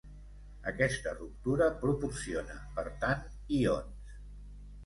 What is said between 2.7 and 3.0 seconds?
per